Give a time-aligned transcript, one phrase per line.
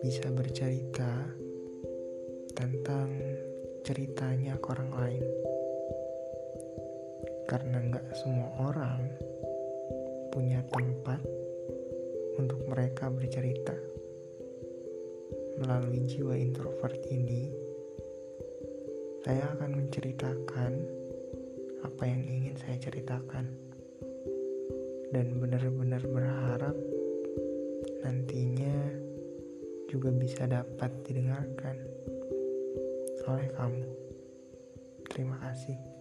[0.00, 1.28] bisa bercerita
[2.56, 3.12] tentang
[3.84, 5.24] ceritanya ke orang lain.
[7.44, 9.04] Karena nggak semua orang
[10.32, 11.20] punya tempat
[12.40, 13.76] untuk mereka bercerita.
[15.60, 17.52] Melalui jiwa introvert ini
[19.20, 20.72] saya akan menceritakan
[21.84, 23.46] apa yang ingin saya ceritakan.
[25.12, 26.02] Dan benar-benar
[29.90, 31.74] juga bisa dapat didengarkan
[33.26, 33.84] oleh kamu.
[35.10, 35.99] Terima kasih.